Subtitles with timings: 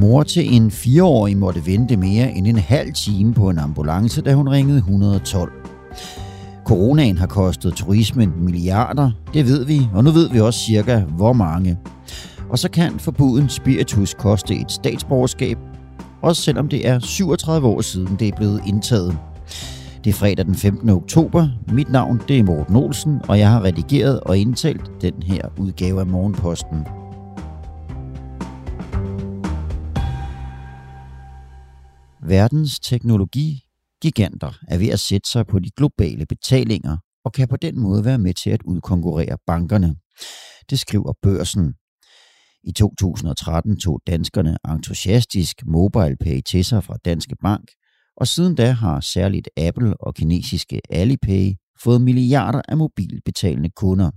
[0.00, 4.34] Mor til en fireårig måtte vente mere end en halv time på en ambulance, da
[4.34, 5.52] hun ringede 112.
[6.64, 11.32] Coronaen har kostet turismen milliarder, det ved vi, og nu ved vi også cirka hvor
[11.32, 11.78] mange.
[12.50, 15.58] Og så kan forbuden spiritus koste et statsborgerskab,
[16.22, 19.18] også selvom det er 37 år siden det er blevet indtaget.
[20.04, 20.88] Det er fredag den 15.
[20.88, 21.48] oktober.
[21.72, 26.00] Mit navn det er Morten Olsen, og jeg har redigeret og indtalt den her udgave
[26.00, 26.97] af Morgenposten.
[32.28, 37.80] Verdens teknologigiganter er ved at sætte sig på de globale betalinger og kan på den
[37.80, 39.96] måde være med til at udkonkurrere bankerne.
[40.70, 41.74] Det skriver børsen.
[42.64, 47.68] I 2013 tog danskerne entusiastisk MobilePay til sig fra Danske Bank,
[48.16, 54.10] og siden da har særligt Apple og kinesiske Alipay fået milliarder af mobilbetalende kunder.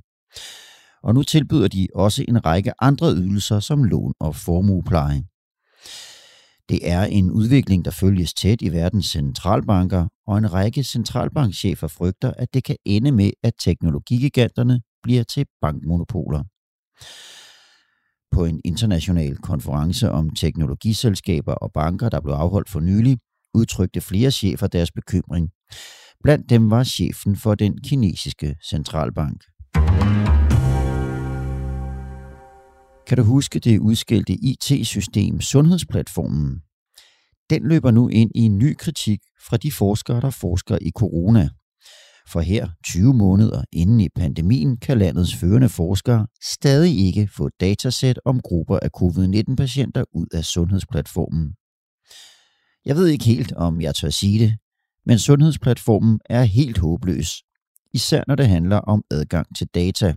[1.04, 5.24] Og nu tilbyder de også en række andre ydelser som lån og formuepleje.
[6.70, 12.34] Det er en udvikling, der følges tæt i verdens centralbanker, og en række centralbankchefer frygter,
[12.38, 16.44] at det kan ende med, at teknologigiganterne bliver til bankmonopoler.
[18.32, 23.18] På en international konference om teknologiselskaber og banker, der blev afholdt for nylig,
[23.54, 25.50] udtrykte flere chefer deres bekymring.
[26.24, 29.42] Blandt dem var chefen for den kinesiske centralbank.
[33.12, 36.62] Kan du huske det udskældte IT-system Sundhedsplatformen?
[37.50, 41.50] Den løber nu ind i en ny kritik fra de forskere, der forsker i corona.
[42.28, 48.20] For her, 20 måneder inden i pandemien, kan landets førende forskere stadig ikke få datasæt
[48.26, 51.54] om grupper af covid-19-patienter ud af Sundhedsplatformen.
[52.86, 54.58] Jeg ved ikke helt, om jeg tør sige det,
[55.06, 57.44] men Sundhedsplatformen er helt håbløs,
[57.94, 60.16] især når det handler om adgang til data.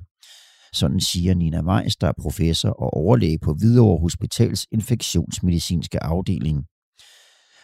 [0.75, 6.65] Sådan siger Nina Weiss, der er professor og overlæge på Hvidovre Hospitals infektionsmedicinske afdeling.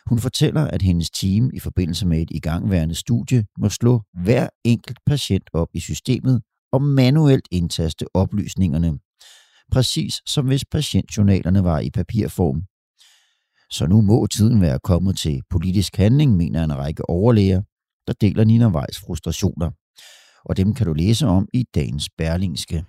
[0.06, 4.98] Hun fortæller, at hendes team i forbindelse med et igangværende studie må slå hver enkelt
[5.06, 8.98] patient op i systemet og manuelt indtaste oplysningerne.
[9.72, 12.62] Præcis som hvis patientjournalerne var i papirform.
[13.70, 17.62] Så nu må tiden være kommet til politisk handling, mener en række overlæger,
[18.06, 19.70] der deler Nina Weiss frustrationer.
[20.44, 22.84] Og dem kan du læse om i dagens Berlingske.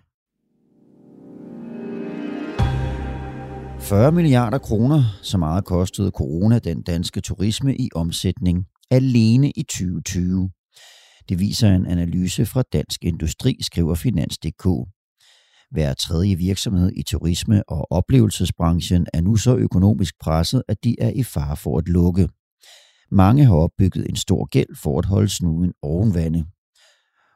[3.81, 10.52] 40 milliarder kroner, så meget kostede corona den danske turisme i omsætning alene i 2020.
[11.30, 14.66] Det viser en analyse fra Dansk Industri, skriver Finans.dk.
[15.72, 21.09] Hver tredje virksomhed i turisme- og oplevelsesbranchen er nu så økonomisk presset, at de er
[21.09, 22.30] i fare for at lukke.
[23.12, 26.46] Mange har opbygget en stor gæld for at holde snuden ovenvande.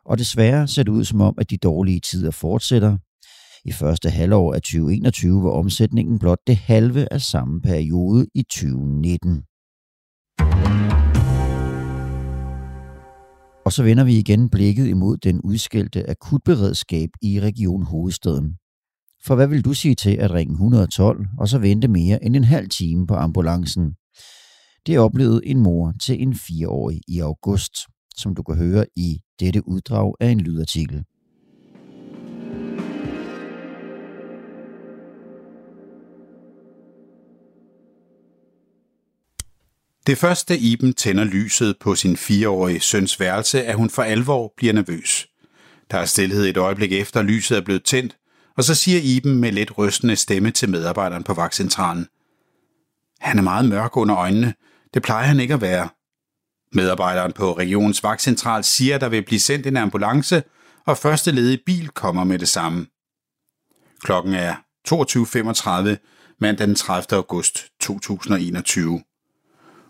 [0.05, 2.97] Og desværre ser det ud som om, at de dårlige tider fortsætter,
[3.65, 9.43] i første halvår af 2021 var omsætningen blot det halve af samme periode i 2019.
[13.65, 18.57] Og så vender vi igen blikket imod den udskældte akutberedskab i Region Hovedstaden.
[19.25, 22.43] For hvad vil du sige til at ringe 112 og så vente mere end en
[22.43, 23.95] halv time på ambulancen?
[24.87, 27.73] Det oplevede en mor til en fireårig i august,
[28.17, 31.03] som du kan høre i dette uddrag af en lydartikel.
[40.07, 44.73] Det første Iben tænder lyset på sin fireårige søns værelse, at hun for alvor bliver
[44.73, 45.27] nervøs.
[45.91, 48.17] Der er stillhed et øjeblik efter, lyset er blevet tændt,
[48.57, 52.07] og så siger Iben med lidt rystende stemme til medarbejderen på vagtcentralen.
[53.19, 54.53] Han er meget mørk under øjnene.
[54.93, 55.89] Det plejer han ikke at være.
[56.73, 60.43] Medarbejderen på regionens vagtcentral siger, at der vil blive sendt en ambulance,
[60.85, 62.87] og første ledige bil kommer med det samme.
[64.03, 64.55] Klokken er
[64.87, 67.17] 22.35 mandag den 30.
[67.17, 69.01] august 2021.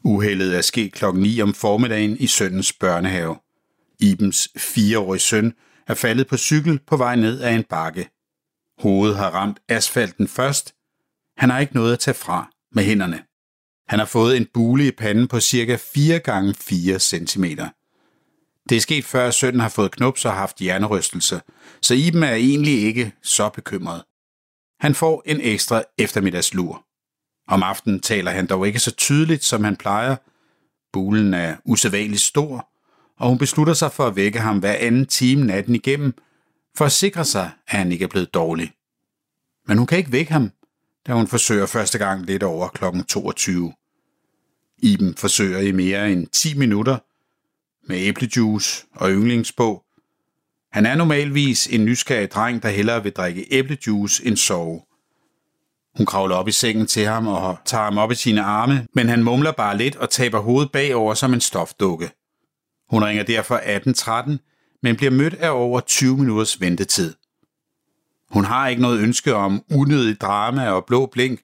[0.06, 3.36] Uheldet er sket klokken 9 om formiddagen i sønnens børnehave.
[4.00, 5.54] Ibens fireårige søn
[5.88, 8.10] er faldet på cykel på vej ned ad en bakke.
[8.78, 10.75] Hovedet har ramt asfalten først.
[11.38, 13.24] Han har ikke noget at tage fra med hænderne.
[13.88, 17.46] Han har fået en bule i panden på cirka 4 gange 4 cm.
[18.69, 21.42] Det er sket før, at sønnen har fået knups og haft hjernerystelse,
[21.81, 24.04] så Iben er egentlig ikke så bekymret.
[24.80, 26.86] Han får en ekstra eftermiddagslur.
[27.47, 30.15] Om aftenen taler han dog ikke så tydeligt, som han plejer.
[30.94, 32.69] Bulen er usædvanligt stor,
[33.18, 36.13] og hun beslutter sig for at vække ham hver anden time natten igennem,
[36.77, 38.71] for at sikre sig, at han ikke er blevet dårlig.
[39.68, 40.51] Men hun kan ikke vække ham,
[41.07, 42.83] da hun forsøger første gang lidt over kl.
[43.07, 43.74] 22.
[44.77, 46.98] Iben forsøger i mere end 10 minutter
[47.88, 49.83] med æblejuice og yndlingsbog.
[50.71, 54.81] Han er normalvis en nysgerrig dreng, der hellere vil drikke æblejuice end sove.
[55.97, 59.09] Hun kravler op i sengen til ham og tager ham op i sine arme, men
[59.09, 62.12] han mumler bare lidt og taber hovedet bagover som en stofdukke.
[62.89, 64.39] Hun ringer derfor 1813,
[64.83, 67.13] men bliver mødt af over 20 minutters ventetid.
[68.31, 71.39] Hun har ikke noget ønske om unødig drama og blå blink,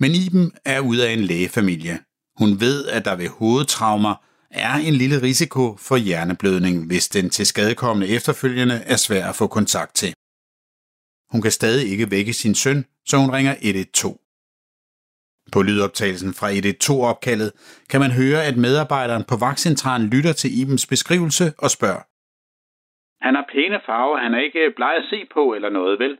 [0.00, 1.98] men Iben er ud af en lægefamilie.
[2.38, 4.14] Hun ved, at der ved hovedtraumer
[4.50, 9.46] er en lille risiko for hjerneblødning, hvis den til skadekommende efterfølgende er svær at få
[9.46, 10.14] kontakt til.
[11.36, 14.18] Hun kan stadig ikke vække sin søn, så hun ringer 112.
[15.52, 17.50] På lydoptagelsen fra 112-opkaldet
[17.90, 22.02] kan man høre, at medarbejderen på vagtcentralen lytter til Ibens beskrivelse og spørger.
[23.26, 26.18] Han har pæne farver, han er ikke bleg at se på eller noget, vel?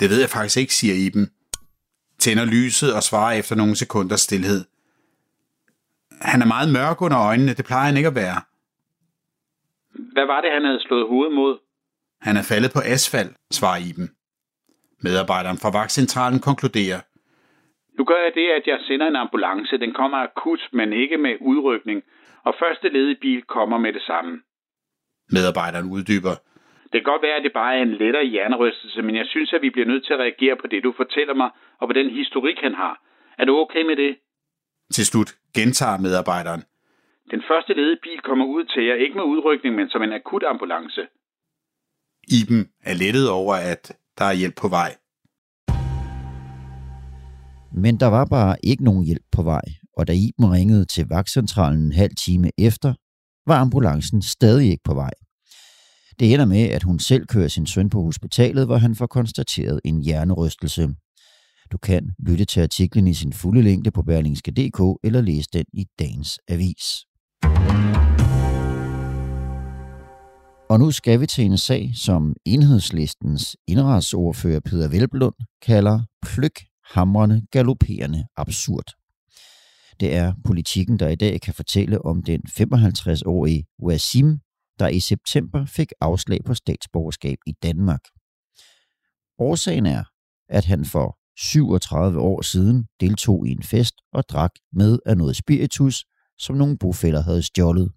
[0.00, 1.26] Det ved jeg faktisk ikke, siger Iben.
[2.18, 4.64] Tænder lyset og svarer efter nogle sekunders stillhed.
[6.20, 8.38] Han er meget mørk under øjnene, det plejer han ikke at være.
[10.14, 11.64] Hvad var det, han havde slået hovedet mod?
[12.26, 14.08] Han er faldet på asfalt, svarer Iben.
[15.06, 17.00] Medarbejderen fra vagtcentralen konkluderer.
[17.98, 19.78] Nu gør jeg det, at jeg sender en ambulance.
[19.84, 22.02] Den kommer akut, men ikke med udrykning.
[22.46, 24.32] Og første ledige bil kommer med det samme.
[25.36, 26.34] Medarbejderen uddyber.
[26.90, 29.62] Det kan godt være, at det bare er en lettere hjernerystelse, men jeg synes, at
[29.62, 31.50] vi bliver nødt til at reagere på det, du fortæller mig,
[31.80, 32.94] og på den historik, han har.
[33.38, 34.16] Er du okay med det?
[34.92, 36.62] Til slut gentager medarbejderen.
[37.30, 40.44] Den første ledige bil kommer ud til jer, ikke med udrykning, men som en akut
[40.44, 41.06] ambulance.
[42.28, 44.96] Iben er lettet over, at der er hjælp på vej.
[47.76, 49.64] Men der var bare ikke nogen hjælp på vej,
[49.96, 52.94] og da Iben ringede til vagtcentralen en halv time efter,
[53.46, 55.10] var ambulancen stadig ikke på vej.
[56.18, 59.80] Det ender med, at hun selv kører sin søn på hospitalet, hvor han får konstateret
[59.84, 60.88] en hjernerystelse.
[61.72, 65.84] Du kan lytte til artiklen i sin fulde længde på berlingske.dk eller læse den i
[65.98, 67.04] dagens avis.
[70.74, 76.52] Og nu skal vi til en sag, som enhedslistens indretsordfører Peter Velblund kalder pløk
[76.84, 78.84] hamrende, galopperende absurd.
[80.00, 84.38] Det er politikken, der i dag kan fortælle om den 55-årige Wasim,
[84.78, 88.02] der i september fik afslag på statsborgerskab i Danmark.
[89.38, 90.04] Årsagen er,
[90.48, 95.36] at han for 37 år siden deltog i en fest og drak med af noget
[95.36, 96.04] spiritus,
[96.38, 97.92] som nogle bofælder havde stjålet.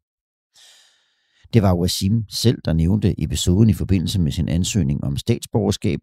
[1.53, 5.99] Det var Wasim selv, der nævnte episoden i forbindelse med sin ansøgning om statsborgerskab,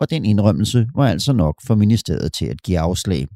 [0.00, 3.26] og den indrømmelse var altså nok for ministeriet til at give afslag.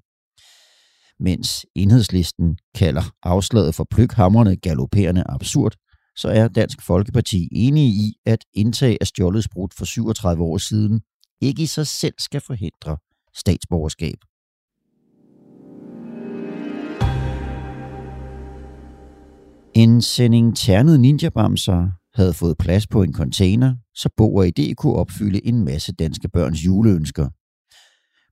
[1.21, 5.73] Mens enhedslisten kalder afslaget for pløkhammerne galopperende absurd,
[6.17, 11.01] så er Dansk Folkeparti enige i, at indtag af stjålet sprut for 37 år siden
[11.41, 12.97] ikke i sig selv skal forhindre
[13.35, 14.17] statsborgerskab.
[19.75, 24.95] En sending ternede ninjabamser havde fået plads på en container, så Bo og ID kunne
[24.95, 27.29] opfylde en masse danske børns juleønsker.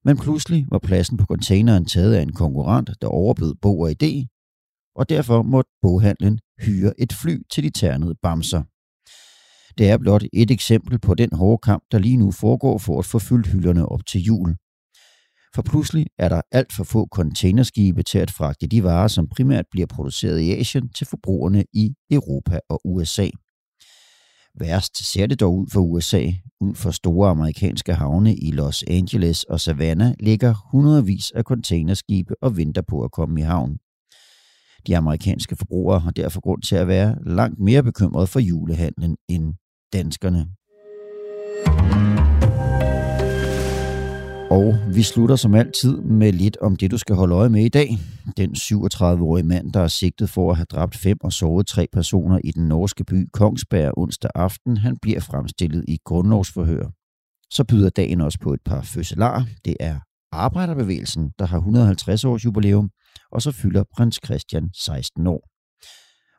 [0.05, 4.27] Men pludselig var pladsen på containeren taget af en konkurrent, der overbød Bo og ID,
[4.95, 8.63] og derfor måtte boghandlen hyre et fly til de ternede bamser.
[9.79, 13.05] Det er blot et eksempel på den hårde kamp, der lige nu foregår for at
[13.05, 14.57] få fyldt hylderne op til jul.
[15.55, 19.65] For pludselig er der alt for få containerskibe til at fragte de varer, som primært
[19.71, 23.29] bliver produceret i Asien, til forbrugerne i Europa og USA.
[24.61, 26.31] Værst ser det dog ud for USA.
[26.61, 32.57] Ud for store amerikanske havne i Los Angeles og Savannah ligger hundredvis af containerskibe og
[32.57, 33.79] venter på at komme i havn.
[34.87, 39.55] De amerikanske forbrugere har derfor grund til at være langt mere bekymrede for julehandlen end
[39.93, 40.47] danskerne.
[44.51, 47.69] Og vi slutter som altid med lidt om det, du skal holde øje med i
[47.69, 47.89] dag.
[48.37, 52.39] Den 37-årige mand, der er sigtet for at have dræbt fem og såret tre personer
[52.45, 56.87] i den norske by Kongsberg onsdag aften, han bliver fremstillet i grundlovsforhør.
[57.51, 59.47] Så byder dagen også på et par fødselar.
[59.65, 59.99] Det er
[60.33, 62.91] Arbejderbevægelsen, der har 150 års jubilæum,
[63.33, 65.49] og så fylder prins Christian 16 år.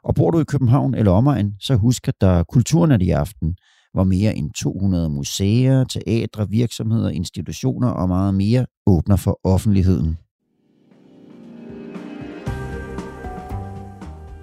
[0.04, 3.56] Og bor du i København eller omegn, så husk, at der er kulturnat i aften–
[3.94, 10.18] hvor mere end 200 museer, teatre, virksomheder, institutioner og meget mere åbner for offentligheden.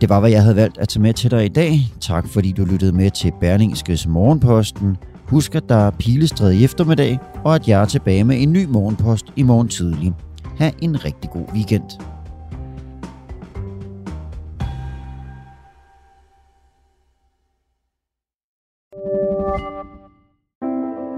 [0.00, 1.81] Det var, hvad jeg havde valgt at tage med til dig i dag.
[2.00, 4.97] Tak fordi du lyttede med til Berlingskes Morgenposten.
[5.29, 8.65] Husk, at der er pilestræd i eftermiddag, og at jeg er tilbage med en ny
[8.65, 10.12] morgenpost i morgen tidlig.
[10.59, 12.06] Ha' en rigtig god weekend.